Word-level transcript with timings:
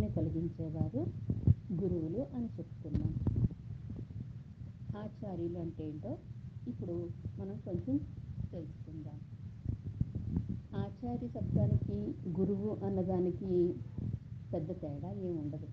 అనే 0.00 0.08
కలిగించేవారు 0.08 1.00
గురువులు 1.72 2.26
అని 2.34 2.48
చెప్తున్నాం. 2.58 3.14
ఆచార్యులు 4.96 5.58
అంటే 5.58 5.88
ఏంటో 5.88 6.18
ఇప్పుడు 6.68 7.08
మనం 7.38 7.56
కొంచెం 7.64 8.00
తెలుసుకుందాం. 8.52 9.18
ఆచార్య 10.80 11.28
శబ్దానికి 11.28 12.14
గురువు 12.40 12.76
అన్నదానికి 12.84 13.74
పెద్ద 14.52 14.80
తేడా 14.80 15.12
ఏముండదు 15.12 15.68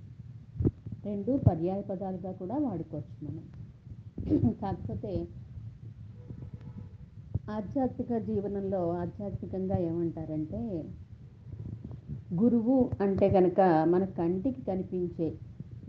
రెండు 1.05 1.37
పర్యాయ 1.37 1.81
పదాలుగా 1.81 2.31
కూడా 2.31 2.57
వాడుకోవచ్చు 2.57 3.27
మనం. 3.27 3.45
కాకపోతే 4.53 5.27
ఆధ్యాత్మిక 7.49 8.17
జీవనంలో 8.17 8.89
ఆధ్యాత్మికంగా 8.91 9.77
ఏమంటారంటే 9.77 10.61
గురువు 12.33 12.91
అంటే 13.01 13.29
కనుక 13.29 13.61
మన 13.61 14.05
కంటికి 14.05 14.61
కనిపించే 14.61 15.33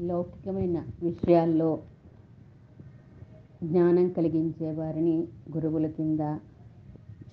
లౌకికమైన 0.00 0.84
విషయాల్లో 1.02 1.82
జ్ఞానం 3.62 4.08
కలిగించే 4.08 4.70
వారిని 4.70 5.28
గురువుల 5.56 5.86
కింద 5.86 6.20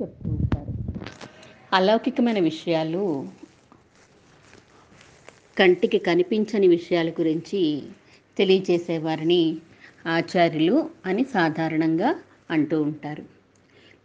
చెప్తూ 0.02 0.30
ఉంటారు. 0.30 0.74
అలౌకికమైన 1.74 2.40
విషయాలు 2.40 3.28
కంటికి 5.58 5.98
కనిపించని 5.98 6.68
విషయాల 6.68 7.10
గురించి 7.10 7.84
తెలియజేసేవారిని 8.38 9.58
ఆచార్యులు 10.08 10.90
అని 11.06 11.24
సాధారణంగా 11.24 12.16
అంటూ 12.52 12.82
ఉంటారు. 12.82 13.24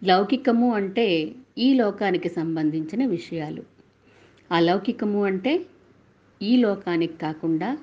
లౌకికము 0.04 0.74
అంటే 0.74 1.32
ఈ 1.58 1.74
లోకానికి 1.74 2.28
సంబంధించిన 2.28 3.06
విషయాలు. 3.06 3.79
అలౌకికము 4.52 5.24
అంటే 5.24 5.66
ఈ 6.42 6.56
లోకానికి 6.56 7.16
కాకుండా 7.16 7.78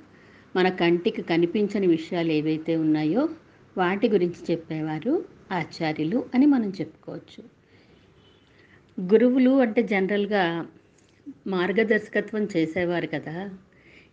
మన 0.56 0.70
కంటికి 0.70 1.22
కనిపించని 1.22 1.88
విషయాలు 1.88 2.32
ఏవైతే 2.32 2.76
ఉన్నాయో 2.76 3.30
వాటి 3.78 4.10
గురించి 4.10 4.52
చెప్పేవారు 4.52 5.26
ఆచార్యులు 5.52 6.26
అని 6.36 6.46
మనం 6.46 6.70
చెప్పుకోవచ్చు. 6.70 7.44
గురువులు 9.02 9.50
అంటే 9.50 9.84
జనరల్గా 9.84 10.68
మార్గదర్శకత్వం 11.48 12.48
చేసేవారు 12.58 13.08
కదా. 13.08 13.50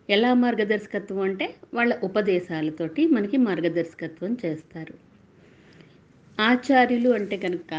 ఎలా 0.09 0.33
మార్గదర్శకత్వం 0.33 1.19
అంటే 1.19 1.55
వాళ్ళ 1.73 1.99
ఉపదేశాలతోటి 2.03 3.07
మనకి 3.07 3.37
మార్గదర్శకత్వం 3.37 4.37
చేస్తారు. 4.45 4.93
ఆచార్యులు 6.41 7.09
అంటే 7.09 7.37
కనుక 7.37 7.73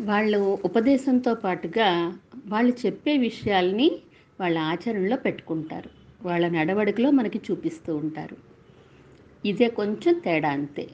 వాళ్ళు 0.00 0.58
ఉపదేశంతో 0.64 1.34
పాటుగా 1.34 2.18
వాళ్ళు 2.48 2.86
చెప్పే 2.86 3.18
విషయాల్ని 3.18 3.98
వాళ్ళ 4.40 4.58
ఆచరణలో 4.58 5.16
పెట్టుకుంటారు. 5.16 5.90
వాళ్ళ 6.22 6.48
నడవడికలో 6.48 7.10
మనకి 7.10 7.40
చూపిస్తూ 7.50 7.96
ఉంటారు. 7.96 8.36
ఇదే 9.44 9.68
కొంచెం 9.68 10.18
తేడా 10.18 10.48
అంతే. 10.48 10.88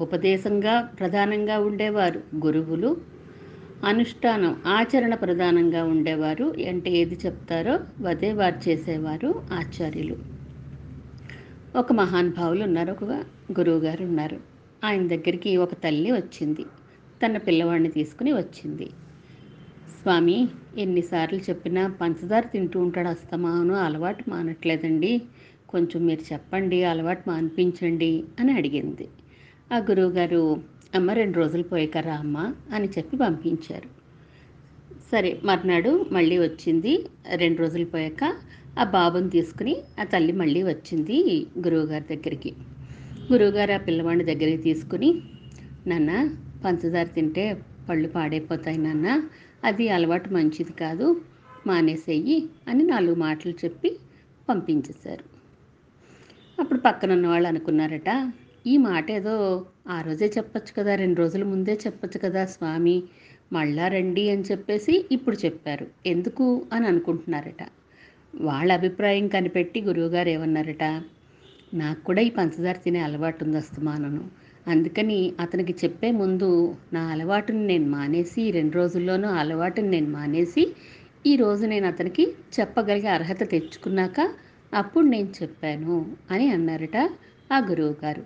ఉపదేశంగా 0.00 0.80
ప్రధానంగా 0.80 1.58
ఉండేవారు 1.58 2.22
గురువులు. 2.46 2.96
అనుష్ఠానం 3.84 4.62
ఆచరణ 4.66 5.14
ప్రధానంగా 5.14 5.84
ఉండేవారు. 5.84 6.54
అంటే 6.68 6.90
ఏది 6.90 7.18
చెప్తారో 7.26 7.80
అదే 8.06 8.32
వారు 8.32 8.68
చేసేవారు 8.68 9.42
ఆచార్యులు. 9.52 10.16
ఒక 11.76 11.92
మహానుభావులు 11.92 12.64
ఉన్నారు 12.64 12.92
ఒక 12.92 13.04
గురువుగారు 13.58 14.04
ఉన్నారు. 14.04 14.40
ఆయన 14.84 15.08
దగ్గరికి 15.08 15.56
ఒక 15.56 15.74
తల్లి 15.74 16.12
వచ్చింది. 16.12 16.64
తన 17.26 17.36
పిల్లవాడిని 17.36 17.88
తీసుకుని 17.88 18.32
వచ్చింది. 18.32 18.90
స్వామి 20.02 20.36
ఎన్నిసార్లు 20.78 21.40
చెప్పినా 21.40 21.86
పంచదార 22.00 22.44
తింటూ 22.46 22.80
ఉంటాడు 22.80 23.08
అస్తమాను 23.08 23.74
అలవాటు 23.78 24.24
మానట్లేదండి. 24.30 25.10
కొంచెం 25.68 26.06
మీరు 26.06 26.32
చెప్పండి 26.32 26.84
అలవాటు 26.84 27.22
మానిపించండి 27.28 28.10
అని 28.40 28.52
అడిగింది. 28.52 29.06
ఆ 29.70 29.78
గురువుగారు 29.78 30.42
అమ్మ 30.94 31.10
రెండు 31.12 31.38
రోజులు 31.38 31.62
పోయాకరా 31.62 32.14
అమ్మ 32.14 32.38
అని 32.72 32.88
చెప్పి 32.88 33.16
పంపించారు. 33.16 33.88
సరే 35.12 35.40
మర్నాడు 35.44 35.92
మళ్ళీ 36.12 36.38
వచ్చింది 36.38 36.92
రెండు 37.34 37.60
రోజులు 37.62 37.86
పోయాక 37.86 38.22
ఆ 38.78 38.84
బాబుని 38.92 39.30
తీసుకుని 39.30 39.74
ఆ 39.98 40.04
తల్లి 40.04 40.32
మళ్ళీ 40.32 40.62
వచ్చింది 40.62 41.16
గురువుగారి 41.58 42.06
దగ్గరికి. 42.14 42.52
గురువుగారు 43.32 43.72
ఆ 43.72 43.80
పిల్లవాడిని 43.86 44.24
దగ్గరికి 44.24 44.62
తీసుకుని 44.62 45.10
నాన్న 45.86 46.10
పంచదార 46.64 47.08
తింటే 47.14 47.44
పళ్ళు 47.88 48.08
పాడైపోతాయి 48.08 48.78
నాన్న 48.78 49.06
అది 49.62 49.88
అలవాటు 49.88 50.28
మంచిది 50.34 50.72
కాదు 50.72 51.06
మానేసేయి 51.66 52.38
అని 52.68 52.84
నాలుగు 52.84 53.16
మాటలు 53.16 53.54
చెప్పి 53.64 53.90
పంపించేశారు. 54.48 55.24
అప్పుడు 56.58 56.78
పక్కన 56.78 57.12
ఉన్న 57.12 57.26
వాళ్ళు 57.26 57.48
అనుకున్నారట 57.48 58.10
ఈ 58.66 58.76
మాట 58.86 59.10
ఏదో 59.10 59.34
ఆ 59.88 60.00
రోజే 60.00 60.26
చెప్పచ్చు 60.28 60.72
కదా 60.76 60.94
రెండు 60.94 61.20
రోజుల 61.20 61.44
ముందే 61.44 61.78
చెప్పచ్చు 61.86 62.18
కదా 62.18 62.46
స్వామి 62.46 62.96
మళ్ళా 63.52 63.88
రండి 63.88 64.30
అని 64.30 64.42
చెప్పేసి 64.42 65.06
ఇప్పుడు 65.10 65.36
చెప్పారు. 65.36 65.86
ఎందుకు 66.06 66.44
అని 66.72 66.86
అనుకుంటున్నారట. 66.86 67.62
వాళ్ళ 68.40 68.72
అభిప్రాయం 68.72 69.28
కనిపెట్టి 69.28 69.80
గురువుగారు 69.80 70.28
ఏమన్నారట 70.28 70.84
నాకు 71.74 72.00
కూడా 72.04 72.22
ఈ 72.22 72.30
పంచదార 72.30 72.76
తినే 72.76 73.00
అలవాటు 73.00 73.44
ఉంది 73.44 73.56
అస్తమానను. 73.56 74.22
అందుకని 74.66 75.32
అతనికి 75.40 75.72
చెప్పే 75.82 76.10
ముందు 76.12 76.48
నా 76.92 77.00
అలవాటుని 77.08 77.66
నేను 77.66 77.88
మానేసి 77.88 78.50
రెండు 78.50 78.74
రోజుల్లోనూ 78.76 79.28
అలవాటుని 79.34 79.88
నేను 79.88 80.10
మానేసి 80.10 80.62
ఈరోజు 81.26 81.66
నేను 81.66 81.86
అతనికి 81.86 82.24
చెప్పగలిగే 82.56 83.08
అర్హత 83.08 83.42
తెచ్చుకున్నాక 83.50 84.18
అప్పుడు 84.72 85.06
నేను 85.06 85.30
చెప్పాను 85.42 85.96
అని 86.30 86.50
అన్నారట 86.50 86.98
ఆ 87.50 87.58
గురువు 87.70 87.96
గారు. 88.04 88.22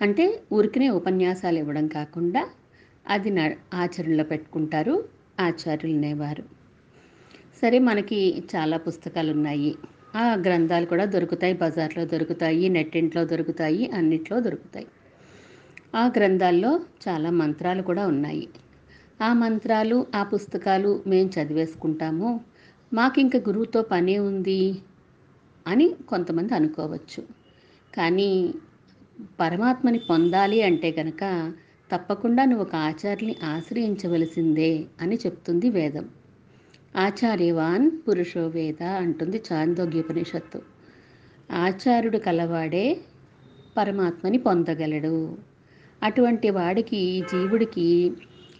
అంటే 0.00 0.24
ఊరికనే 0.52 0.88
ఉపన్యాసాలు 0.90 1.58
ఇవ్వడం 1.58 1.86
కాకుండా 1.88 2.42
అది 3.06 3.30
న 3.30 3.40
ఆచరణలో 3.74 4.24
పెట్టుకుంటారు 4.24 4.94
ఆచార్యులు 5.40 5.96
అనేవారు. 5.96 6.44
సరే 7.62 7.78
మనకి 7.88 8.20
చాలా 8.54 8.76
పుస్తకాలు 8.78 9.32
ఉన్నాయి 9.32 9.72
ఆ 10.16 10.34
గ్రంథాలు 10.44 10.86
కూడా 10.86 11.04
దొరుకుతాయి 11.14 11.54
బజార్లో 11.54 12.04
దొరుకుతాయి 12.04 12.68
నెట్టింట్లో 12.68 13.24
దొరుకుతాయి 13.24 13.84
అన్నిట్లో 13.94 14.40
దొరుకుతాయి. 14.40 14.86
ఆ 15.94 16.06
గ్రంథాల్లో 16.06 16.80
చాలా 17.08 17.30
మంత్రాలు 17.30 17.82
కూడా 17.82 18.06
ఉన్నాయి. 18.06 18.48
ఆ 19.22 19.32
మంత్రాలు 19.32 20.06
ఆ 20.14 20.22
పుస్తకాలు 20.22 21.02
మేము 21.06 21.28
చదివేసుకుంటాము. 21.28 22.40
మాకు 22.92 23.20
ఇంక 23.20 23.36
గురువుతో 23.36 23.82
పనే 23.82 24.18
ఉంది 24.18 24.78
అని 25.66 25.94
కొంతమంది 26.08 26.54
అనుకోవచ్చు. 26.54 27.22
కానీ 27.94 28.54
పరమాత్మని 29.40 29.98
పొందాలి 29.98 30.62
అంటే 30.62 30.90
కనుక 30.90 31.52
తప్పకుండా 31.92 32.44
నువ్వు 32.44 32.62
ఒక 32.64 32.74
ఆచార్యుని 32.74 33.36
ఆశ్రయించవలసిందే 33.42 34.84
అని 35.00 35.16
చెప్తుంది 35.16 35.70
వేదం. 35.70 36.08
ఆచార్యవాన్ 36.96 37.90
పురుషో 38.08 38.46
వేద 38.46 38.82
అంటుంది 38.82 39.42
చాందోగ్యోపనిషత్తు. 39.52 40.62
ఆచార్యుడు 41.52 42.18
కలవాడే 42.18 43.00
పరమాత్మని 43.76 44.38
పొందగలడు. 44.38 45.16
అటువంటి 46.04 46.50
వాడికి 46.50 47.24
జీవుడికి 47.32 48.12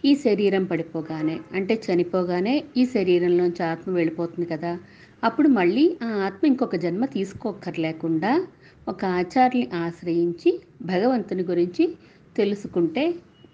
ఈ 0.05 0.15
శరీరం 0.15 0.63
పడిపోగానే 0.63 1.39
అంటే 1.53 1.81
చనిపోగానే 1.85 2.63
ఈ 2.77 2.85
శరీరంలోంచి 2.85 3.63
ఆత్మ 3.63 3.91
వెళ్ళిపోతుంది 3.91 4.49
కదా. 4.49 4.79
అప్పుడు 5.23 5.47
మళ్ళీ 5.47 5.97
ఆ 6.03 6.05
ఆత్మ 6.05 6.47
ఇంకొక 6.47 6.75
జన్మ 6.75 7.05
తీసుకోక్కర్లేకుండా 7.05 8.47
ఒక 8.87 9.05
ఆచార్యుని 9.05 9.69
ఆశ్రయించి 9.73 10.51
భగవంతుని 10.81 11.43
గురించి 11.43 11.83
తెలుసుకుంటే 12.37 13.03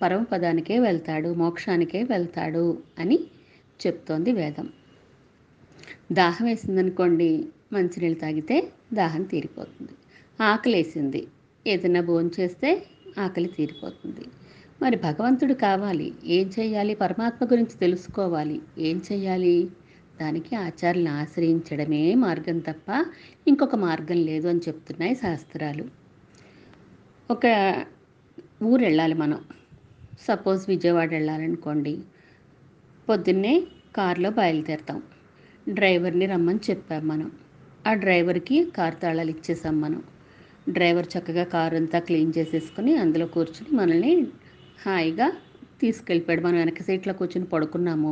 పరమపదానికే 0.01 0.79
వెళ్తాడు 0.79 1.33
మోక్షానికే 1.33 2.03
వెళ్తాడు 2.03 2.65
అని 2.99 3.19
చెప్తోంది 3.79 4.31
వేదం. 4.31 4.67
దాహం 6.11 6.45
వేసిందనుకోండి 6.45 7.29
మంచినీళ్ళు 7.73 8.19
తాగితే 8.19 8.57
దాహం 8.93 9.23
తీరిపోతుంది. 9.23 9.93
ఆకలేసింది. 10.43 11.21
ఏదైనా 11.67 12.01
భోంచేస్తే 12.01 12.69
ఆకలి 13.19 13.47
తీరిపోతుంది. 13.47 14.25
మరి 14.81 14.95
భగవంతుడు 14.95 15.53
కావాలి. 15.53 16.13
ఏం 16.25 16.51
చేయాలి 16.59 16.95
పరమాత్మ 16.95 17.45
గురించి 17.45 17.77
తెలుసుకోవాలి. 17.77 18.61
ఏం 18.77 19.01
చేయాలి 19.11 19.69
దానికి 20.21 20.55
ఆచారాలను 20.55 21.11
ఆశ్రయించడమే 21.11 22.15
మార్గం 22.15 22.59
తప్ప 22.59 23.05
ఇంకొక 23.47 23.75
మార్గం 23.75 24.17
లేదు 24.17 24.47
అని 24.47 24.59
చెప్తున్నాయి 24.59 25.15
శాస్త్రాలు. 25.15 25.85
ఒక 27.31 27.75
ఊరు 28.63 28.81
వెళ్ళాలి 28.81 29.13
మనం. 29.13 29.41
సపోజ్ 30.21 30.65
విజయవాడ 30.67 31.09
వెళ్ళాలనుకోండి. 31.09 31.99
పొద్దున్నే 33.09 33.63
కారులో 33.95 34.29
బయలుదేరుతాం. 34.29 35.03
డ్రైవర్ని 35.69 36.25
రమ్మని 36.25 36.59
చెప్పాం 36.69 37.07
మనం. 37.07 37.31
ఆ 37.87 37.93
డ్రైవర్కి 37.93 38.71
కారు 38.77 38.95
తాళాలు 38.95 39.29
ఇచ్చేసాం 39.29 39.81
మనం. 39.81 40.03
డ్రైవర్ 40.71 41.07
చక్కగా 41.13 41.43
కారు 41.53 41.75
అంతా 41.75 41.99
క్లీన్ 41.99 42.33
చేసేసుకుని 42.37 42.93
అందులో 42.95 43.25
కూర్చుని 43.25 43.71
మనల్ని 43.75 44.13
హాయిగా 44.85 45.27
తీసుకెళ్ళిపోయాడు. 45.81 46.41
మనం 46.41 46.57
వెనక 46.57 46.81
సీట్లో 46.81 47.13
కూర్చుని 47.13 47.47
పడుకున్నాము. 47.53 48.11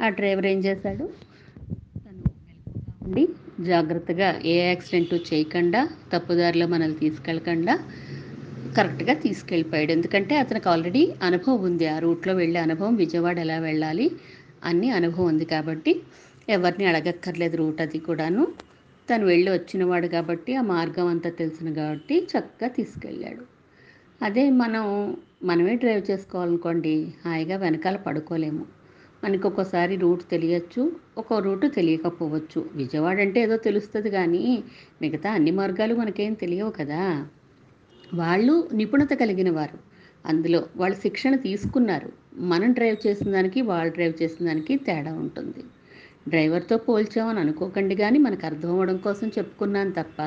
ఆ 0.00 0.08
డ్రైవర్ 0.08 0.46
ఏం 0.46 0.58
చేశాడు? 0.58 1.04
తను 2.04 2.22
ఉండి 3.06 3.24
జాగ్రత్తగా 3.60 4.28
ఏ 4.44 4.56
యాక్సిడెంట్ 4.68 5.14
చేయకుండా 5.30 5.80
తప్పుదారిలో 6.12 6.66
మనల్ని 6.66 6.98
తీసుకెళ్ళకుండా 6.98 7.74
కరెక్ట్గా 8.76 9.14
తీసుకెళ్ళిపోయాడు. 9.24 9.92
ఎందుకంటే 9.92 10.34
అతనికి 10.36 10.68
ఆల్రెడీ 10.68 11.02
అనుభవం 11.22 11.60
ఉంది. 11.62 11.86
ఆ 11.86 11.98
రూట్లో 11.98 12.34
వెళ్ళే 12.34 12.60
అనుభవం 12.60 12.94
విజయవాడ 12.94 13.38
ఎలా 13.38 13.58
వెళ్ళాలి 13.58 14.06
అన్ని 14.64 14.88
అనుభవం 14.90 15.26
ఉంది 15.26 15.44
కాబట్టి 15.44 15.92
ఎవరిని 16.48 16.86
అడగక్కర్లేదు 16.86 17.56
రూట్ 17.56 17.80
అది 17.80 17.98
కూడాను. 17.98 18.42
తను 19.10 19.26
వెళ్ళి 19.26 19.50
వచ్చినవాడు 19.50 20.06
కాబట్టి 20.06 20.56
ఆ 20.56 20.62
మార్గం 20.62 21.06
అంతా 21.06 21.30
తెలిసిన 21.30 21.72
కాబట్టి 21.72 22.28
చక్కగా 22.32 22.68
తీసుకెళ్ళాడు. 22.68 23.44
అదే 24.22 24.50
మనం 24.50 24.84
మనమే 25.44 25.74
డ్రైవ్ 25.76 26.10
చేసుకోవాలనుకోండి 26.10 27.12
హాయిగా 27.24 27.56
వెనకాల 27.56 27.96
పడుకోలేము. 27.96 28.66
మనకి 29.24 29.46
ఒక్కోసారి 29.46 29.96
రూట్ 29.96 30.30
తెలియచ్చు 30.30 30.82
ఒక్కో 31.18 31.38
రూట్ 31.38 31.74
తెలియకపోవచ్చు. 31.74 32.70
విజయవాడ 32.74 33.20
అంటే 33.20 33.40
ఏదో 33.40 33.56
తెలుస్తుంది 33.56 34.10
కానీ 34.10 34.62
మిగతా 35.02 35.32
అన్ని 35.32 35.50
మార్గాలు 35.50 35.94
మనకేం 35.94 36.32
తెలియవు 36.34 36.70
కదా. 36.70 37.28
వాళ్ళు 38.14 38.68
నిపుణత 38.72 39.12
కలిగిన 39.14 39.50
వారు. 39.50 39.78
అందులో 40.26 40.66
వాళ్ళు 40.76 40.96
శిక్షణ 40.96 41.34
తీసుకున్నారు. 41.36 42.12
మనం 42.34 42.72
డ్రైవ్ 42.72 43.06
చేసిన 43.06 43.32
దానికి 43.32 43.62
వాళ్ళు 43.62 43.92
డ్రైవ్ 43.92 44.22
చేసిన 44.22 44.46
దానికి 44.46 44.76
తేడా 44.76 45.14
ఉంటుంది. 45.14 45.64
డ్రైవర్తో 46.28 46.76
పోల్చామని 46.78 47.40
అనుకోకండి 47.40 47.96
కానీ 47.96 48.18
మనకు 48.18 48.46
అర్థం 48.46 48.70
అవ్వడం 48.70 48.96
కోసం 48.96 49.28
చెప్పుకున్నాను 49.28 49.92
తప్ప 49.92 50.22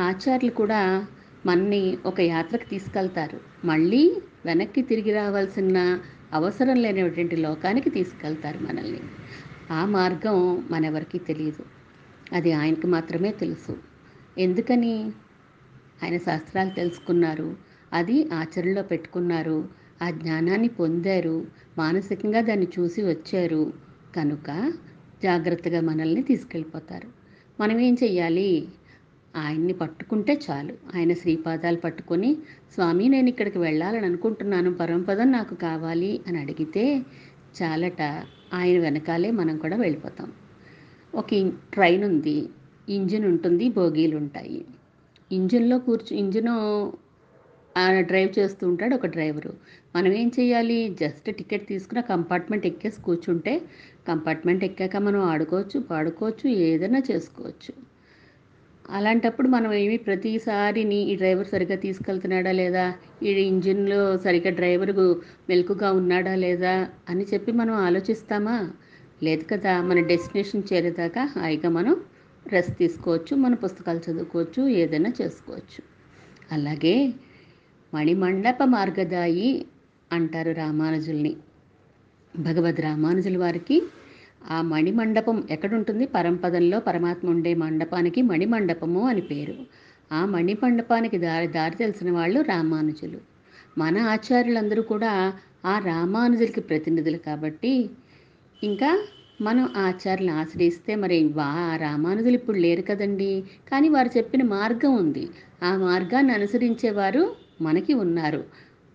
ఆచార్యులు 0.00 0.50
కూడా 0.50 1.06
మనని 1.46 1.98
ఒక 2.06 2.20
యాత్రకు 2.20 2.70
తీసుకెళ్తారు. 2.70 3.40
మళ్ళీ 3.64 4.22
వెనక్కి 4.44 4.82
తిరిగి 4.82 5.12
రావాల్సిన 5.12 5.98
అవసరం 6.32 6.76
లేనటువంటి 6.76 7.36
లోకానికి 7.36 7.90
తీసుకెళ్తారు 7.90 8.58
మనల్ని. 8.58 9.00
ఆ 9.70 9.84
మార్గం 9.84 10.64
మనెవరికీ 10.70 11.18
తెలియదు 11.18 11.64
అది 12.32 12.52
ఆయనకి 12.52 12.86
మాత్రమే 12.86 13.32
తెలుసు. 13.32 13.76
ఎందుకని? 14.38 15.12
ఆయన 16.02 16.16
శాస్త్రాలు 16.16 16.70
తెలుసుకున్నారు. 16.70 17.56
అది 17.92 18.30
ఆచరణలో 18.32 18.82
పెట్టుకున్నారు. 18.82 19.68
ఆ 20.02 20.10
జ్ఞానాన్ని 20.10 20.68
పొందారు. 20.68 21.46
మానసికంగా 21.78 22.40
దాన్ని 22.40 22.68
చూసి 22.78 23.02
వచ్చారు. 23.02 23.72
కనుక 24.16 24.72
జాగ్రత్తగా 25.22 25.80
మనల్ని 25.80 26.22
తీసుకెళ్ళిపోతారు. 26.22 27.08
మనం 27.60 27.78
ఏం 27.80 27.96
చెయ్యాలి? 28.02 28.68
ఆయన్ని 29.36 29.72
పట్టుకుంటే 29.72 30.40
చాలు. 30.50 30.74
ఆయన 30.96 31.12
శ్రీపాదాలు 31.12 31.76
పట్టుకొని 31.76 32.36
స్వామి 32.74 33.08
నేను 33.08 33.28
ఇక్కడికి 33.28 33.58
వెళ్ళాలని 33.58 34.06
అనుకుంటున్నాను. 34.06 34.74
పరంపదం 34.74 35.32
నాకు 35.32 35.54
కావాలి 35.54 36.20
అని 36.28 36.38
అడిగితే 36.38 36.84
చాలట 37.58 38.02
ఆయన 38.54 38.78
వెనకాలే 38.78 39.30
మనం 39.30 39.58
కూడా 39.58 39.76
వెళ్ళిపోతాం. 39.76 40.32
ఒక 41.14 41.30
ట్రైన్ 41.72 42.04
ఉంది. 42.04 42.38
ఇంజిన్ 42.88 43.24
ఉంటుంది 43.24 43.68
బోగీలు 43.68 44.16
ఉంటాయి. 44.16 44.64
ఇంజిన్లో 45.32 45.78
కూర్చు 45.78 46.16
ఇంజిన్ 46.16 46.50
డ్రైవ్ 48.06 48.38
చేస్తూ 48.38 48.68
ఉంటాడు 48.68 48.94
ఒక 48.94 49.06
డ్రైవరు. 49.06 49.52
మనం 49.96 50.12
ఏం 50.12 50.30
చేయాలి 50.40 50.96
జస్ట్ 51.00 51.34
టికెట్ 51.34 51.68
తీసుకుని 51.68 52.02
కంపార్ట్మెంట్ 52.02 52.66
ఎక్కేసి 52.66 53.02
కూర్చుంటే 53.02 53.54
కంపార్ట్మెంట్ 54.08 54.64
ఎక్కాక 54.64 54.96
మనం 54.96 55.20
ఆడుకోవచ్చు 55.20 55.80
పాడుకోవచ్చు 55.80 56.50
ఏదైనా 56.50 57.02
చేసుకోవచ్చు. 57.10 57.72
అలాంటప్పుడు 58.90 59.48
మనం 59.48 59.72
ఏమి 59.72 59.96
ప్రతిసారిని 59.96 60.98
ఈ 61.02 61.16
డ్రైవర్ 61.16 61.46
సరిగ్గా 61.46 61.76
తీసుకెళ్తున్నాడా 61.76 62.52
లేదా? 62.52 62.84
ఈ 63.22 63.30
ఇంజిన్లో 63.30 64.16
సరిగ్గా 64.16 64.50
డ్రైవర్ 64.50 64.92
మెలకుగా 65.48 65.92
ఉన్నాడా 65.92 66.34
లేదా? 66.34 66.88
అని 67.08 67.24
చెప్పి 67.34 67.52
మనం 67.52 67.74
ఆలోచిస్తామా? 67.74 68.70
లేదు 69.22 69.44
కదా 69.44 69.82
మన 69.82 70.00
డెస్టినేషన్ 70.00 70.62
చేరేదాకా 70.72 71.24
హాయిగా 71.24 71.68
మనం 71.68 71.96
రెస్ట్ 72.46 72.78
తీసుకోవచ్చు 72.78 73.36
మన 73.36 73.54
పుస్తకాలు 73.54 74.10
చదువుకోవచ్చు 74.10 74.68
ఏదైనా 74.68 75.12
చేసుకోవచ్చు. 75.20 75.80
అలాగే 76.52 76.94
మణిమండప 77.94 78.64
మార్గదాయి 78.64 79.66
అంటారు 80.12 80.50
రామానుజుల్ని. 80.52 81.36
భగవద్ 82.38 82.80
రామానుజుల 82.80 83.36
వారికి. 83.38 83.82
ఆ 84.50 84.62
మణిమండపం 84.62 85.44
ఎక్కడుంటుంది? 85.50 86.06
పరంపదంలో 86.06 86.80
పరమాత్మ 86.80 87.30
ఉండే 87.30 87.54
మండపానికి 87.54 88.22
మణిమండపము 88.22 89.08
అని 89.08 89.20
పేరు. 89.20 89.54
ఆ 90.12 90.24
మణిమండపానికి 90.24 91.18
దారి 91.18 91.46
దారి 91.46 91.76
తెలిసిన 91.76 92.10
వాళ్ళు 92.10 92.40
రామానుజులు. 92.40 93.18
మన 93.78 93.98
ఆచార్యులందరూ 93.98 94.82
కూడా 94.82 95.32
ఆ 95.64 95.78
రామానుజులకి 95.78 96.60
ప్రతినిధులు 96.60 97.16
కాబట్టి 97.16 97.90
ఇంకా 98.64 99.06
మనం 99.40 99.68
ఆచార్యులు 99.76 100.32
ఆశ్రయిస్తే 100.32 100.94
మరి 100.94 101.24
వా 101.24 101.78
రామానుజులు 101.80 102.34
ఇప్పుడు 102.34 102.58
లేరు 102.58 102.82
కదండి. 102.82 103.44
కానీ 103.70 103.88
వారు 103.88 104.10
చెప్పిన 104.16 104.42
మార్గం 104.42 104.96
ఉంది. 104.96 105.28
ఆ 105.62 105.76
మార్గాన్ని 105.76 106.32
అనుసరించేవారు 106.32 107.34
మనకి 107.60 107.94
ఉన్నారు. 107.94 108.44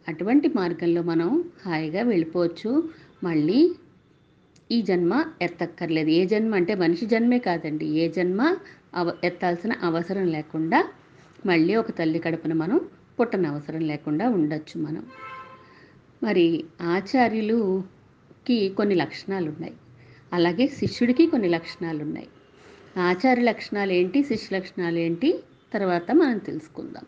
అటువంటి 0.07 0.48
మార్గంలో 0.48 1.01
మనం 1.01 1.44
హాయిగా 1.66 2.04
వెళ్ళిపోవచ్చు. 2.04 2.89
మళ్ళీ 3.24 3.75
ఈ 4.72 4.81
జన్మ 4.81 5.25
ఎత్తక్కర్లేదు. 5.42 6.10
ఏ 6.10 6.25
జన్మ 6.25 6.56
అంటే 6.56 6.75
మనిషి 6.75 7.06
జన్మే 7.06 7.40
కాదండి. 7.40 7.86
ఏ 7.86 8.10
జన్మ 8.10 8.56
అవ 8.96 9.14
ఎత్తాల్సిన 9.24 9.74
అవసరం 9.84 10.25
లేకుండా 10.28 10.88
మళ్ళీ 11.46 11.75
ఒక 11.75 11.92
తల్లి 11.92 12.20
కడుపున 12.20 12.54
మనం 12.54 12.80
పుట్టన 13.20 13.48
అవసరం 13.48 13.81
లేకుండా 13.81 14.30
ఉండొచ్చు 14.30 14.81
మనం. 14.81 15.06
మరి 16.24 16.64
ఆచార్యులుకి 16.81 18.70
కొన్ని 18.70 18.96
లక్షణాలు 18.96 19.50
ఉన్నాయి 19.52 19.74
అలాగే 20.34 20.68
శిష్యుడికి 20.68 21.28
కొన్ని 21.28 21.50
లక్షణాలు 21.50 22.04
ఉన్నాయి 22.04 22.28
ఆచార్య 22.98 23.42
లక్షణాలు 23.42 23.92
ఏంటి 23.92 24.24
శిష్య 24.24 24.56
లక్షణాలు 24.56 25.00
ఏంటి 25.00 25.44
తర్వాత 25.74 26.12
మనం 26.12 26.38
తెలుసుకుందాం. 26.38 27.06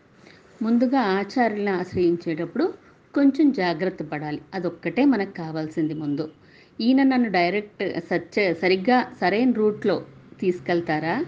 ముందుగా 0.62 1.00
ఆచార్యులను 1.00 1.78
ఆశ్రయించేటప్పుడు 1.80 2.74
కొంచెం 3.16 3.52
జాగ్రత్త 3.52 4.04
పడాలి. 4.04 4.42
అదొక్కటే 4.54 5.06
మనకు 5.06 5.32
కావాల్సింది 5.32 5.94
ముందు. 5.94 6.30
ఈయన 6.82 7.04
నన్ను 7.04 7.32
డైరెక్ట్ 7.32 8.00
సచ్చ 8.00 8.54
సరిగ్గా 8.54 9.12
సరైన 9.22 9.52
రూట్లో 9.52 10.06
తీసుకెళ్తారా? 10.40 11.26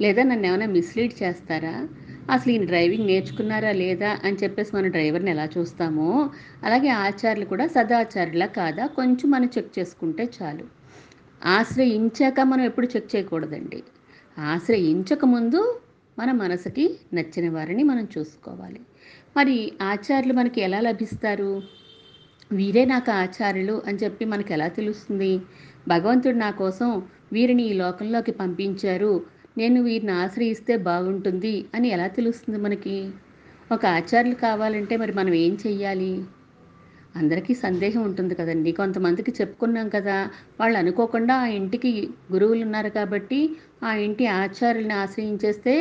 లేదా 0.00 0.22
నన్ను 0.22 0.46
ఏమైనా 0.46 0.66
మిస్లీడ్ 0.66 1.22
చేస్తారా? 1.22 1.88
అసలు 2.30 2.52
ఈయన 2.52 2.64
డ్రైవింగ్ 2.64 3.06
నేర్చుకున్నారా 3.06 3.72
లేదా? 3.72 4.18
అని 4.24 4.36
చెప్పేసి 4.36 4.76
మన 4.76 4.86
డ్రైవర్ని 4.86 5.30
ఎలా 5.30 5.48
చూస్తామో 5.58 6.30
అలాగే 6.64 6.88
ఆచార్యులు 6.88 7.44
కూడా 7.44 7.66
సదాచారులా 7.66 8.46
కాదా? 8.46 8.86
కొంచెం 8.86 9.30
మనం 9.30 9.50
చెక్ 9.58 9.78
చేసుకుంటే 9.78 10.28
చాలు. 10.42 10.64
ఆశ్రయించాక 11.44 12.40
మనం 12.40 12.64
ఎప్పుడు 12.64 12.86
చెక్ 12.86 13.16
చేయకూడదండి. 13.16 13.82
ఆశ్రయించక 14.38 15.24
ముందు 15.24 15.80
మన 16.18 16.32
మనసుకి 16.32 16.96
నచ్చిన 17.12 17.50
వారిని 17.50 17.82
మనం 17.82 18.08
చూసుకోవాలి. 18.18 18.80
మరి 19.36 19.56
ఆచార్యులు 19.82 20.34
మనకి 20.34 20.60
ఎలా 20.60 20.80
లభిస్తారు? 20.80 21.52
వీరే 22.52 22.84
నాకు 22.84 23.10
ఆచార్యులు 23.10 23.82
అని 23.86 23.98
చెప్పి 23.98 24.24
మనకు 24.24 24.52
ఎలా 24.52 24.68
తెలుస్తుంది? 24.68 25.32
భగవంతుడు 25.88 26.36
నా 26.36 26.50
కోసం 26.50 26.90
వీరిని 27.32 27.62
ఈ 27.62 27.72
లోకంలోకి 27.72 28.32
పంపించారు. 28.32 29.12
నేను 29.58 29.82
వీరిని 29.82 30.12
ఆశ్రయిస్తే 30.12 30.76
బాగుంటుంది 30.76 31.64
అని 31.74 31.88
ఎలా 31.88 32.06
తెలుస్తుంది 32.08 32.58
మనకి? 32.58 32.96
ఒక 33.72 33.84
ఆచార్యులు 33.86 34.34
కావాలంటే 34.36 34.96
మరి 34.96 35.12
మనం 35.12 35.34
ఏం 35.34 35.58
చెయ్యాలి? 35.66 36.12
అందరికీ 37.16 37.54
సందేహం 37.54 38.02
ఉంటుంది 38.02 38.34
కదండి. 38.34 38.72
కొంతమందికి 38.72 39.32
చెప్పుకున్నాం 39.40 39.88
కదా 39.88 40.16
వాళ్ళు 40.60 40.78
అనుకోకుండా 40.78 41.34
ఆ 41.34 41.46
ఇంటికి 41.46 41.92
గురువులు 42.32 42.62
ఉన్నారు 42.64 42.88
కాబట్టి 42.88 43.40
ఆ 43.82 43.92
ఇంటి 43.94 44.26
ఆచార్యుల్ని 44.26 44.94
ఆశ్రయించేస్తే 44.94 45.74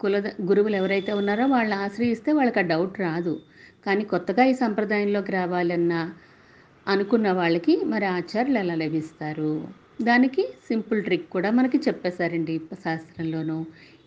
కుల 0.00 0.16
గురువులు 0.50 0.76
ఎవరైతే 0.76 1.12
ఉన్నారో 1.12 1.44
వాళ్ళని 1.46 1.76
ఆశ్రయిస్తే 1.84 2.30
వాళ్ళకి 2.32 2.58
ఆ 2.58 2.64
డౌట్ 2.66 2.96
రాదు. 3.00 3.34
కానీ 3.86 4.04
కొత్తగా 4.04 4.44
ఈ 4.44 4.54
సంప్రదాయంలోకి 4.54 5.32
రావాలన్నా 5.32 6.00
అనుకున్న 6.86 7.28
వాళ్ళకి 7.32 7.74
మరి 7.84 8.06
ఆచార్యులు 8.18 8.58
ఎలా 8.58 8.74
లభిస్తారు? 8.74 9.52
దానికి 10.02 10.42
సింపుల్ 10.68 11.00
ట్రిక్ 11.04 11.28
కూడా 11.30 11.50
మనకి 11.50 11.78
చెప్పేశారండి 11.88 12.54
శాస్త్రంలోనూ. 12.84 13.58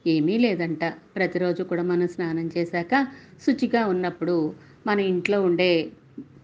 ఏమీ 0.08 0.36
లేదంట. 0.38 0.84
ప్రతిరోజు 1.16 1.62
కూడా 1.64 1.84
మనం 1.84 2.08
స్నానం 2.08 2.48
చేశాక 2.58 2.94
శుచిగా 3.46 3.82
ఉన్నప్పుడు 3.88 4.36
మన 4.88 5.00
ఇంట్లో 5.12 5.40
ఉండే 5.42 5.72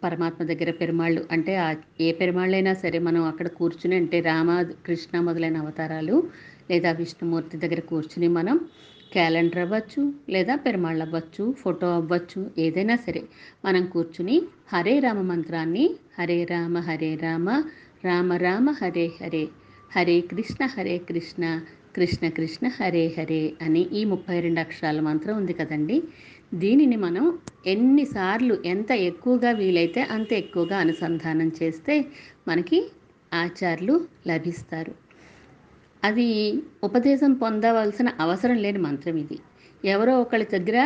పరమాత్మ 0.03 0.41
దగ్గర 0.43 0.71
పెరుమాళ్ళు 0.71 1.21
అంటే 1.31 1.53
ఏ 2.01 2.09
పెరుమాళ్ళైనా 2.11 2.73
సరే 2.73 2.99
మనం 2.99 3.21
అక్కడ 3.23 3.47
కూర్చుని 3.49 3.95
అంటే 3.95 4.17
రామ 4.21 4.49
కృష్ణ 4.85 5.19
మొదలైన 5.19 5.57
అవతారాలు 5.57 6.15
లేదా 6.71 6.91
విష్ణుమూర్తి 6.91 7.57
దగ్గర 7.57 7.79
కూర్చుని 7.79 8.27
మనం 8.27 8.57
క్యాలెండర్ 9.15 9.61
అవ్వచ్చు 9.63 10.01
లేదా 10.29 10.55
పెరుమాళ్ళు 10.55 11.03
అవ్వచ్చు 11.05 11.43
ఫోటో 11.61 11.87
అవ్వచ్చు 11.95 12.41
ఏదైనా 12.57 12.95
సరే. 13.05 13.21
మనం 13.65 13.83
కూర్చుని 13.85 14.37
హరే 14.73 14.95
రామ 14.99 15.19
మంత్రాన్ని 15.31 15.85
హరే 16.19 16.39
రామ 16.43 16.77
హరే 16.87 17.11
రామ 17.15 17.47
రామ 18.05 18.33
రామ 18.45 18.69
హరే 18.81 19.05
హరే 19.21 19.43
హరే 19.91 20.17
కృష్ణ 20.31 20.63
హరే 20.75 20.97
కృష్ణ 21.09 21.43
కృష్ణ 21.95 22.29
కృష్ణ 22.29 22.67
హరే 22.77 23.03
హరే 23.17 23.41
అని 23.61 23.81
ఈ 23.93 24.01
ముప్పై 24.05 24.37
రెండు 24.39 24.59
అక్షరాల 24.59 24.99
మంత్రం 24.99 25.35
ఉంది 25.37 25.53
కదండి. 25.53 25.97
దీనిని 26.53 26.97
మనం 27.05 27.25
ఎన్నిసార్లు 27.67 28.55
ఎంత 28.65 28.91
ఎక్కువగా 29.09 29.51
వీలైతే 29.51 30.01
అంత 30.15 30.31
ఎక్కువగా 30.33 30.77
అనుసంధానం 30.77 31.49
చేస్తే 31.59 31.95
మనకి 32.47 32.79
ఆచార్యులు 33.33 33.95
లభిస్తారు. 34.27 34.93
అది 36.05 36.29
ఉపదేశం 36.83 37.31
పొందవలసిన 37.33 38.09
అవసరం 38.19 38.57
లేని 38.57 38.79
మంత్రం 38.79 39.15
ఇది. 39.17 39.37
ఎవరో 39.85 40.13
ఒకళ్ళ 40.21 40.45
దగ్గర 40.55 40.79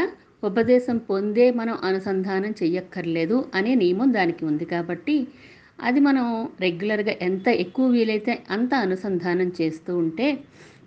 ఉపదేశం 0.44 0.98
పొందే 1.10 1.46
మనం 1.52 1.76
అనుసంధానం 1.84 2.52
చెయ్యక్కర్లేదు 2.62 3.38
అనే 3.56 3.72
నియమం 3.76 4.10
దానికి 4.14 4.44
ఉంది 4.46 4.66
కాబట్టి 4.66 5.16
అది 5.82 6.00
మనం 6.00 6.26
రెగ్యులర్గా 6.60 7.14
ఎంత 7.22 7.48
ఎక్కువ 7.64 7.86
వీలైతే 7.88 8.34
అంత 8.50 8.74
అనుసంధానం 8.86 9.50
చేస్తూ 9.60 9.92
ఉంటే 9.98 10.28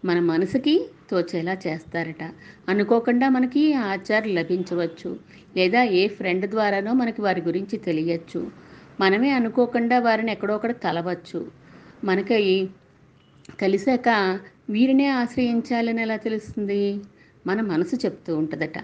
మన 0.04 0.18
మనసుకి 0.30 0.74
తోచేలా 1.10 1.54
చేస్తారట. 1.66 2.22
అనుకోకుండా 2.68 3.26
మనకి 3.28 3.62
ఆచారం 3.90 4.30
లభించవచ్చు 4.38 5.10
లేదా 5.56 5.80
ఏ 6.00 6.02
ఫ్రెండ్ 6.18 6.46
ద్వారానో 6.46 6.92
మనకి 6.92 7.20
వారి 7.22 7.40
గురించి 7.40 7.76
తెలియచ్చు. 7.86 8.40
మనమే 9.00 9.30
అనుకోకుండా 9.30 9.98
వారిని 9.98 10.32
ఎక్కడోక్కడ 10.32 10.72
కలవచ్చు 10.84 11.40
మనకి 12.04 12.38
కలిసాక 13.60 14.38
వీరినే 14.70 15.06
ఆశ్రయించాలని 15.06 16.02
ఎలా 16.02 16.16
తెలుస్తుంది? 16.16 17.00
మన 17.46 17.60
మనసు 17.60 17.96
చెప్తూ 17.96 18.36
ఉంటుందట. 18.36 18.78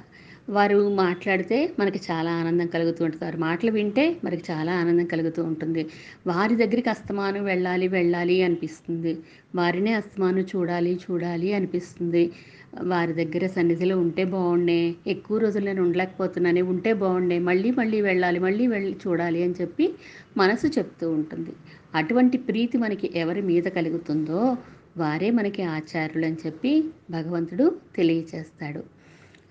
వారు 0.50 0.94
మాట్లాడితే 0.94 1.70
మనకి 1.78 2.00
చాలా 2.10 2.30
ఆనందం 2.32 2.66
కలుగుతూ 2.66 3.04
ఉంటుంది. 3.04 3.24
వారి 3.24 3.36
మాటలు 3.36 3.70
వింటే 3.70 4.16
మనకి 4.24 4.52
చాలా 4.52 4.72
ఆనందం 4.72 5.04
కలుగుతూ 5.04 5.44
ఉంటుంది. 5.44 5.86
వారి 6.26 6.56
దగ్గరికి 6.56 6.90
అస్తమానం 6.90 7.44
వెళ్ళాలి 7.44 7.88
వెళ్ళాలి 7.88 8.42
అనిపిస్తుంది. 8.42 9.18
వారినే 9.54 9.92
అస్తమానం 9.92 10.46
చూడాలి 10.56 11.00
చూడాలి 11.10 11.52
అనిపిస్తుంది. 11.52 12.32
వారి 12.72 13.12
దగ్గర 13.12 13.46
సన్నిధిలో 13.46 13.98
ఉంటే 13.98 14.24
బాగుండే 14.24 14.80
ఎక్కువ 15.06 15.38
రోజులు 15.38 15.64
నేను 15.64 15.82
ఉండలేకపోతున్నాను 15.82 16.62
ఉంటే 16.62 16.92
బాగుండే 16.92 17.38
మళ్ళీ 17.38 17.70
మళ్ళీ 17.70 18.00
వెళ్ళాలి 18.00 18.38
మళ్ళీ 18.38 18.66
వెళ్ళి 18.66 18.96
చూడాలి 19.06 19.42
అని 19.42 19.54
చెప్పి 19.60 19.94
మనసు 20.36 20.66
చెప్తూ 20.66 21.10
ఉంటుంది. 21.10 21.52
అటువంటి 21.94 22.38
ప్రీతి 22.38 22.78
మనకి 22.78 23.12
ఎవరి 23.16 23.42
మీద 23.42 23.64
కలుగుతుందో 23.68 24.56
వారే 24.96 25.30
మనకి 25.30 25.62
ఆచార్యులు 25.62 26.26
అని 26.26 26.36
చెప్పి 26.46 26.72
భగవంతుడు 27.10 27.80
తెలియచేస్తాడు. 27.96 28.82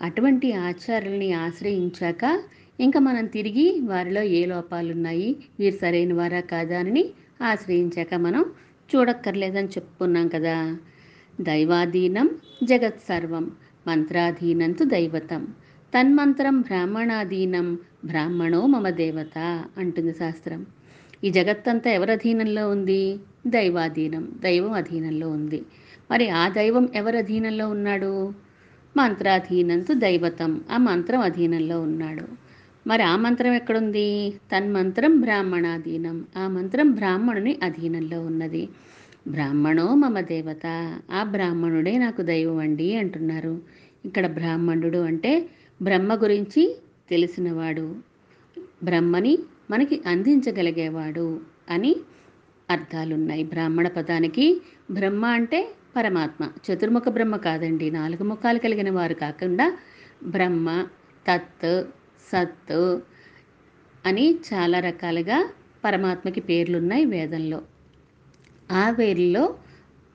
అటువంటి 0.01 0.53
ఆచార్యుల్ని 0.53 1.33
ఆశ్రయించాక 1.33 2.24
ఇంకా 2.79 3.00
మనం 3.00 3.25
తిరిగి 3.25 3.79
వారిలో 3.81 4.21
ఏ 4.21 4.45
లోపాలు 4.45 4.93
ఉన్నాయి 4.93 5.29
వీరు 5.59 5.75
సరైన 5.75 6.13
వారా 6.13 6.39
కాదా 6.39 6.79
అని 6.79 7.03
ఆశ్రయించాక 7.41 8.13
మనం 8.13 8.43
చూడక్కర్లేదని 8.89 9.67
చెప్పుకున్నాం 9.67 10.27
కదా. 10.27 10.57
దైవాధీనం 11.41 12.29
జగత్ 12.63 13.00
సర్వం 13.00 13.51
మంత్రాధీనంతు 13.88 14.84
దైవతం. 14.84 15.48
తన్మంత్రం 16.00 16.62
బ్రాహ్మణాధీనం 16.62 17.79
బ్రాహ్మణో 18.06 18.65
మమ 18.65 18.89
దేవత 18.89 19.63
అంటుంది 19.77 20.13
శాస్త్రం. 20.13 20.65
ఈ 21.24 21.29
జగత్తంతా 21.29 21.91
ఎవరి 21.91 22.12
అధీనంలో 22.12 22.70
ఉంది? 22.70 23.20
దైవాధీనం 23.48 24.32
దైవం 24.44 24.72
అధీనంలో 24.72 25.29
ఉంది. 25.29 25.63
మరి 26.12 26.29
ఆ 26.29 26.50
దైవం 26.50 26.89
ఎవరి 26.96 27.17
అధీనంలో 27.17 27.70
ఉన్నాడు? 27.70 28.34
మంత్రాధీనంతు 28.98 29.94
దైవతం 29.94 30.62
ఆ 30.72 30.77
మంత్రం 30.77 31.20
అధీనంలో 31.20 31.82
ఉన్నాడు. 31.82 32.24
మరి 32.88 33.03
ఆ 33.03 33.15
మంత్రం 33.15 33.53
ఎక్కడుంది? 33.53 34.34
తన్మంత్రం 34.51 35.22
బ్రాహ్మణాధీనం 35.22 36.25
ఆ 36.38 36.48
మంత్రం 36.48 36.91
బ్రాహ్మణుని 36.91 37.58
అధీనంలో 37.63 38.22
ఉన్నది. 38.22 38.70
బ్రాహ్మణో 39.27 39.96
మమ 39.96 40.19
దేవత 40.19 40.65
ఆ 41.12 41.24
బ్రాహ్మణుడే 41.24 41.98
నాకు 41.98 42.22
దైవం 42.22 42.57
అండి 42.57 42.96
అంటున్నారు. 42.96 43.62
ఇక్కడ 44.05 44.27
బ్రాహ్మణుడు 44.27 44.98
అంటే 44.98 45.50
బ్రహ్మ 45.81 46.15
గురించి 46.15 46.77
తెలిసినవాడు. 47.10 47.96
బ్రహ్మని 48.84 49.38
మనకి 49.72 50.01
అందించగలిగేవాడు 50.07 51.41
అని 51.69 51.96
అర్థాలున్నాయి. 52.69 53.43
బ్రాహ్మణ 53.43 53.88
పదానికి 53.88 54.62
బ్రహ్మ 54.91 55.25
అంటే 55.25 55.72
పరమాత్మ. 55.96 56.51
చతుర్ముఖ 56.67 57.03
బ్రహ్మ 57.10 57.36
కాదండి. 57.38 57.91
నాలుగు 57.91 58.24
ముఖాలు 58.24 58.60
కలిగిన 58.60 58.89
వారు 58.89 59.13
కాకుండా 59.13 59.77
బ్రహ్మ 60.24 60.88
తత్ 61.27 61.84
సత్ 62.31 63.00
అని 64.05 64.39
చాలా 64.53 64.79
రకాలుగా 64.79 65.50
పరమాత్మకి 65.86 66.41
పేర్లున్నాయి 66.41 67.05
వేదంలో. 67.05 67.62
ఆ 68.71 68.89
వేరులో 68.89 69.55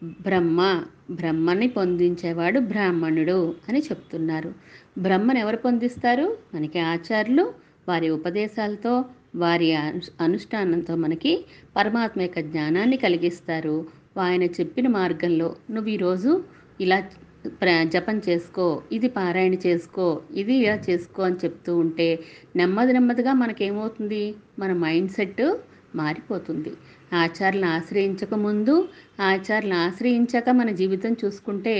బ్రహ్మ 0.04 0.84
బ్రహ్మని 1.10 1.68
పొందించేవాడు 1.68 2.60
బ్రాహ్మణుడు 2.60 3.54
అని 3.68 3.78
చెప్తున్నారు. 3.78 4.54
బ్రహ్మను 4.98 5.38
ఎవరు 5.38 5.56
పొందిస్తారు? 5.56 6.36
మనకి 6.54 6.78
ఆచార్యులు 6.78 7.52
వారి 7.88 8.10
ఉపదేశాలతో 8.10 9.04
వారి 9.36 9.74
అను- 9.74 10.10
అనుష్ఠానంతో 10.20 10.96
మనకి 10.96 11.44
పరమాత్మ 11.76 12.20
యొక్క 12.20 12.40
జ్ఞానాన్ని 12.40 12.96
కలిగిస్తారు. 12.96 13.86
ఆయన 14.20 14.42
చెప్పిన 14.42 14.88
మార్గంలో 14.88 15.56
నువ్వు 15.70 15.90
ఈరోజు 15.90 16.44
ఇలా 16.80 17.02
ప్ర 17.46 17.86
జపం 17.88 18.20
చేసుకో 18.28 18.82
ఇది 18.92 19.08
పారాయణ 19.08 19.54
చేసుకో 19.54 20.22
ఇది 20.34 20.54
ఇలా 20.54 20.78
చేసుకో 20.90 21.22
అని 21.22 21.34
చెప్తూ 21.34 21.76
ఉంటే 21.76 22.18
నెమ్మది 22.56 22.92
నెమ్మదిగా 22.92 23.32
మనకేమవుతుంది? 23.32 24.34
మన 24.58 24.72
మైండ్ 24.72 25.10
సెట్ 25.10 25.56
మారిపోతుంది. 25.94 26.72
ఆచారాలను 27.12 27.66
ఆశ్రయించక 27.66 28.34
ముందు 28.34 28.88
ఆచారాలను 29.20 29.76
ఆశ్రయించాక 29.76 30.50
మన 30.50 30.70
జీవితం 30.70 31.16
చూసుకుంటే 31.24 31.74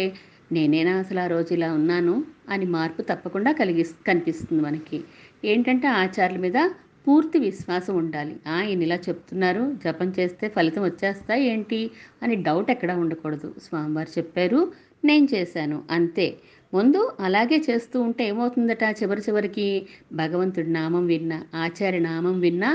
నేనేనా 0.53 0.97
అసలు 0.97 1.21
ఆ 1.21 1.27
రోజు 1.27 1.55
ఇలా 1.55 1.73
ఉన్నాను 1.73 2.25
అని 2.49 2.67
మార్పు 2.67 3.03
తప్పకుండా 3.03 3.53
కలిగి 3.53 3.87
కనిపిస్తుంది 4.07 4.63
మనకి. 4.63 5.05
ఏంటంటే 5.45 5.89
ఆచారాల 5.89 6.37
మీద 6.37 6.59
పూర్తి 7.07 7.39
విశ్వాసం 7.39 7.97
ఉండాలి. 7.97 8.37
ఆయన 8.47 8.83
ఇలా 8.83 8.97
చెప్తున్నారు 9.09 9.75
జపం 9.85 10.13
చేస్తే 10.19 10.49
ఫలితం 10.49 10.83
వచ్చేస్తా 10.83 11.35
ఏంటి 11.35 11.91
అని 12.23 12.37
డౌట్ 12.37 12.71
ఎక్కడా 12.71 12.97
ఉండకూడదు. 12.99 13.55
స్వామివారు 13.63 14.09
చెప్పారు 14.19 14.73
నేను 15.05 15.29
చేశాను 15.35 15.83
అంతే. 15.91 16.27
ముందు 16.75 17.13
అలాగే 17.21 17.63
చేస్తూ 17.71 18.01
ఉంటే 18.01 18.25
ఏమవుతుందట 18.25 18.83
చివరి 19.03 19.21
చివరికి? 19.21 19.87
భగవంతుడి 20.13 20.73
నామం 20.73 21.07
విన్నా 21.07 21.43
ఆచార్య 21.55 21.99
నామం 21.99 22.41
విన్నా 22.41 22.71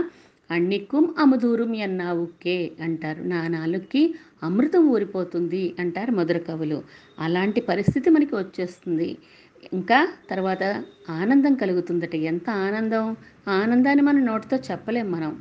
అన్నిక్కుం 0.51 1.15
అముదూరం 1.19 1.75
ఎన్నావుకే 1.75 2.71
అంటారు. 2.81 3.21
నా 3.23 3.47
నాలుగుకి 3.47 4.15
అమృతం 4.43 4.87
ఊరిపోతుంది 4.89 5.75
అంటారు 5.79 6.11
మధుర 6.11 6.37
కవులు. 6.37 6.81
అలాంటి 7.19 7.61
పరిస్థితి 7.61 8.09
మనకి 8.09 8.35
వచ్చేస్తుంది. 8.35 9.17
ఇంకా 9.73 10.07
తర్వాత 10.29 10.63
ఆనందం 11.09 11.53
కలుగుతుందట. 11.53 12.15
ఎంత 12.15 12.49
ఆనందం? 12.49 13.15
ఆనందాన్ని 13.47 14.01
మన 14.03 14.19
నోటితో 14.19 14.57
చెప్పలేం 14.71 15.11
మనం. 15.11 15.31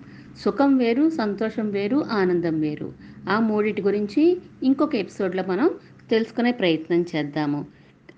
సుఖం 0.44 0.76
వేరు 0.76 1.10
సంతోషం 1.10 1.70
వేరు 1.70 2.04
ఆనందం 2.12 2.60
వేరు. 2.60 2.92
ఆ 3.28 3.40
మూడిటి 3.40 3.82
గురించి 3.82 4.24
ఇంకొక 4.62 4.94
ఎపిసోడ్లో 4.94 5.44
మనం 5.48 5.70
తెలుసుకునే 6.10 6.52
ప్రయత్నం 6.52 7.04
చేద్దాము. 7.16 7.66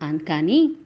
కానీ 0.02 0.76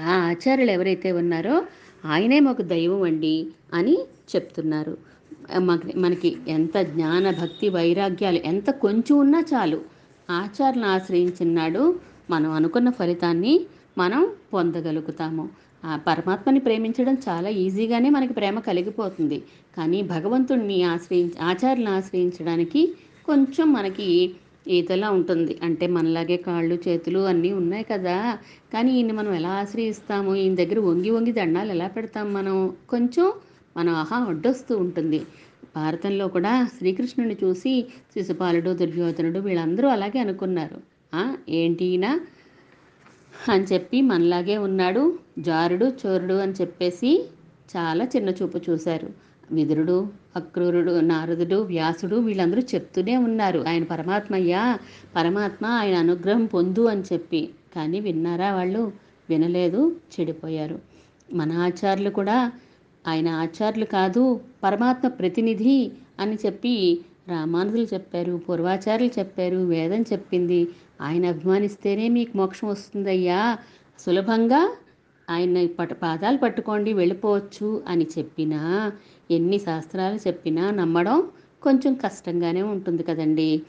ఆ 0.00 0.12
ఆచార్యులు 0.30 0.70
ఎవరైతే 0.70 1.12
ఉన్నారో 1.12 1.56
ఆయనే 2.04 2.40
మాకు 2.40 2.62
దైవం 2.62 3.02
అండి 3.02 3.46
అని 3.74 3.96
చెప్తున్నారు. 4.36 5.11
మనకి 5.96 6.36
ఎంత 6.48 6.78
జ్ఞాన 6.78 7.30
భక్తి 7.30 7.68
వైరాగ్యాలు 7.68 8.40
ఎంత 8.44 8.70
కొంచెం 8.70 9.18
ఉన్నా 9.18 9.44
చాలు. 9.54 9.80
ఆచార్యను 10.30 10.88
ఆశ్రయించినాడు 10.88 11.98
మనం 12.30 12.50
అనుకున్న 12.50 12.90
ఫలితాన్ని 12.90 13.60
మనం 13.98 14.28
పొందగలుగుతాము. 14.52 15.48
ఆ 15.84 15.96
పరమాత్మని 16.06 16.60
ప్రేమించడం 16.60 17.16
చాలా 17.28 17.48
ఈజీగానే 17.48 18.10
మనకి 18.10 18.32
ప్రేమ 18.32 18.60
కలిగిపోతుంది. 18.60 19.42
కానీ 19.76 20.02
భగవంతుడిని 20.02 20.82
ఆశ్రయించి 20.82 21.38
ఆచార్యులను 21.42 21.96
ఆశ్రయించడానికి 21.96 22.94
కొంచెం 23.26 23.72
మనకి 23.72 24.08
ఈతలా 24.68 25.10
ఉంటుంది. 25.10 25.58
అంటే 25.62 25.86
మనలాగే 25.86 26.36
కాళ్ళు 26.36 26.78
చేతులు 26.88 27.18
అన్నీ 27.18 27.52
ఉన్నాయి 27.52 27.84
కదా. 27.84 28.38
కానీ 28.72 28.92
ఈయన్ని 28.94 29.12
మనం 29.12 29.34
ఎలా 29.34 29.48
ఆశ్రయిస్తాము? 29.48 30.34
ఈయన 30.34 30.54
దగ్గర 30.54 30.78
వంగి 30.80 31.10
వంగి 31.10 31.32
దండాలు 31.32 31.70
ఎలా 31.70 31.86
పెడతాం 31.86 32.34
మనం? 32.34 32.56
కొంచెం 32.88 33.32
మనం 33.76 33.94
ఆహా 33.94 34.16
అడ్డొస్తూ 34.16 34.78
ఉంటుంది. 34.78 35.18
భారతంలో 35.76 36.28
కూడా 36.28 36.68
శ్రీకృష్ణుని 36.78 37.36
చూసి 37.44 37.86
శిశుపాలుడు 38.14 38.70
దుర్యోధనుడు 38.70 39.38
వీళ్ళందరూ 39.38 39.88
అలాగే 39.88 40.18
అనుకున్నారు. 40.18 40.74
ఏంటినా 40.74 41.38
ఏంటి 41.48 41.84
ఈయన? 41.84 42.20
అని 43.48 43.64
చెప్పి 43.64 44.00
మనలాగే 44.00 44.58
ఉన్నాడు 44.58 45.18
జారుడు 45.38 45.92
చోరుడు 46.06 46.34
అని 46.34 46.52
చెప్పేసి 46.52 47.30
చాలా 47.76 48.04
చిన్న 48.04 48.28
చూపు 48.28 48.60
చూశారు. 48.70 49.10
విదురుడు 49.52 50.08
అక్రూరుడు 50.36 51.00
నారదుడు 51.00 51.56
వ్యాసుడు 51.56 52.16
వీళ్ళందరూ 52.16 52.62
చెప్తూనే 52.62 53.16
ఉన్నారు. 53.16 53.64
ఆయన 53.68 53.84
పరమాత్మయ్యా 53.84 54.78
పరమాత్మ 55.16 55.66
ఆయన 55.66 55.96
అనుగ్రహం 55.96 56.46
పొందు 56.46 56.84
అని 56.84 57.02
చెప్పి. 57.12 57.48
కానీ 57.76 58.00
విన్నారా 58.00 58.54
వాళ్ళు? 58.54 58.92
వినలేదు 59.30 59.96
చెడిపోయారు. 60.20 60.78
మన 61.32 61.52
ఆచార్యులు 61.52 62.10
కూడా 62.10 62.52
ఆయన 63.06 63.28
ఆచార్యులు 63.28 63.84
కాదు 63.84 64.40
పరమాత్మ 64.64 65.08
ప్రతినిధి 65.08 65.92
అని 66.20 66.36
చెప్పి 66.46 67.00
రామానుజులు 67.28 67.86
చెప్పారు 67.94 68.32
పూర్వాచార్యులు 68.36 69.18
చెప్పారు 69.18 69.56
వేదం 69.56 70.02
చెప్పింది. 70.02 70.68
ఆయన 71.00 71.26
అభిమానిస్తేనే 71.26 72.08
మీకు 72.08 72.36
మోక్షం 72.36 72.68
వస్తుందయ్యా. 72.68 73.58
సులభంగా 73.98 74.76
ఆయన 75.30 75.66
పట 75.66 75.92
పాదాలు 75.92 76.38
పట్టుకోండి 76.38 76.92
వెళ్ళిపోవచ్చు 76.92 77.82
అని 77.88 78.06
చెప్పినా 78.18 78.92
ఎన్ని 79.30 79.58
శాస్త్రాలు 79.58 80.28
చెప్పినా 80.28 80.70
నమ్మడం 80.70 81.28
కొంచెం 81.62 81.94
కష్టంగానే 81.94 82.62
ఉంటుంది 82.62 83.02
కదండి. 83.02 83.62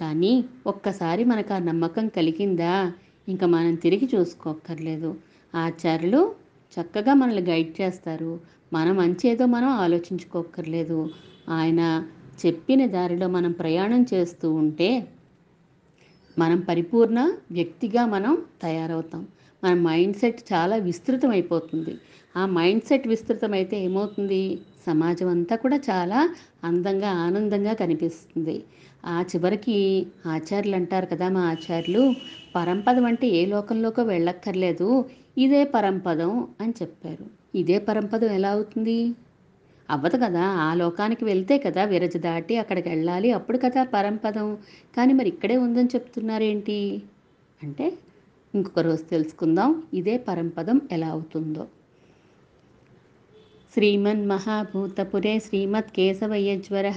కానీ 0.00 0.44
ఒక్కసారి 0.66 1.24
మనకు 1.24 1.54
ఆ 1.54 1.58
నమ్మకం 1.58 2.08
కలిగిందా? 2.08 2.92
ఇంకా 3.28 3.46
మనం 3.46 3.74
తిరిగి 3.74 4.08
చూసుకోక్కర్లేదు. 4.14 5.14
ఆచార్యులు 5.54 6.34
చక్కగా 6.72 7.14
మనల్ని 7.14 7.42
గైడ్ 7.42 7.80
చేస్తారు. 7.80 8.32
మన 8.72 8.92
మంచి 8.92 9.24
ఏదో 9.28 9.46
మనం 9.46 9.68
ఆలోచించుకోక్కర్లేదు. 9.84 10.98
ఆయన 11.48 11.80
చెప్పిన 12.46 12.86
దారిలో 12.86 13.28
మనం 13.28 13.52
ప్రయాణం 13.52 14.06
చేస్తూ 14.14 14.48
ఉంటే 14.54 14.90
మనం 16.38 16.60
పరిపూర్ణ 16.60 17.20
వ్యక్తిగా 17.50 18.06
మనం 18.06 18.32
తయారవుతాం. 18.62 19.22
మన 19.62 19.74
మైండ్ 19.74 20.16
సెట్ 20.16 20.40
చాలా 20.52 20.76
విస్తృతం 20.76 21.30
అయిపోతుంది 21.30 21.94
ఆ 22.34 22.46
మైండ్ 22.46 22.84
సెట్ 22.84 23.08
విస్తృతమైతే 23.08 23.76
ఏమవుతుంది? 23.84 24.42
సమాజం 24.86 25.28
అంతా 25.28 25.56
కూడా 25.56 25.76
చాలా 25.90 26.20
అందంగా 26.64 27.10
ఆనందంగా 27.26 27.72
కనిపిస్తుంది. 27.72 28.56
ఆ 29.04 29.16
చివరికి 29.30 29.76
ఆచార్యులు 30.34 30.76
అంటారు 30.76 31.06
కదా 31.12 31.26
మా 31.30 31.42
ఆచార్యులు 31.52 32.02
పరంపదం 32.54 33.04
అంటే 33.10 33.26
ఏ 33.32 33.42
లోకంలోకో 33.46 34.02
వెళ్ళక్కర్లేదు 34.10 34.88
ఇదే 35.36 35.62
పరంపదం 35.74 36.32
అని 36.60 36.74
చెప్పారు. 36.80 37.26
ఇదే 37.54 37.76
పరంపదం 37.86 38.30
ఎలా 38.38 38.50
అవుతుంది? 38.50 38.98
అవ్వదు 39.88 40.18
కదా 40.18 40.44
ఆ 40.60 40.74
లోకానికి 40.80 41.24
వెళ్తే 41.24 41.54
కదా 41.60 41.82
విరజ 41.86 42.16
దాటి 42.20 42.54
అక్కడికి 42.58 42.88
వెళ్ళాలి 42.88 43.28
అప్పుడు 43.38 43.58
కదా 43.64 43.82
పరంపదం. 43.94 44.48
కానీ 44.96 45.12
మరి 45.12 45.28
ఇక్కడే 45.34 45.56
ఉందని 45.58 45.92
చెప్తున్నారేంటి? 45.94 46.78
అంటే 47.60 47.86
ఇంకొక 48.54 48.80
రోజు 48.82 49.04
తెలుసుకుందాం 49.10 49.70
ఇదే 49.94 50.16
పరంపదం 50.26 50.78
ఎలా 50.92 51.08
అవుతుందో. 51.10 51.64
శ్రీమన్ 53.72 54.22
మహాభూతపురే 54.30 55.34
శ్రీమత్ 55.44 55.92
కేశవయ్యజ్వర 55.92 56.88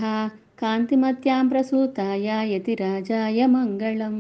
కాంతిమత్యాం 0.63 1.48
ప్రసూతాయ 1.48 2.27
యతి 2.50 2.75
రాజాయ 2.75 3.46
మంగళం. 3.46 4.15